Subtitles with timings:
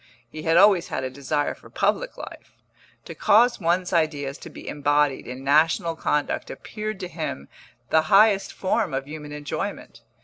[0.31, 2.53] He had always had a desire for public life;
[3.05, 7.49] to cause one's ideas to be embodied in national conduct appeared to him
[7.91, 10.01] the highest form of human enjoyment.